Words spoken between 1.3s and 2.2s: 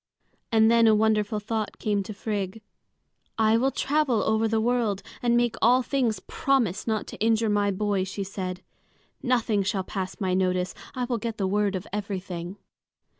thought came to